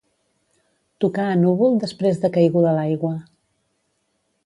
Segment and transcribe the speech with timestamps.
[1.05, 3.15] Tocar a núvol després de caiguda l'aigua.